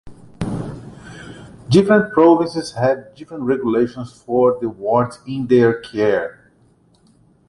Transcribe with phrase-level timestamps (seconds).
[1.69, 6.51] Different provinces have different regulations for the wards in their care.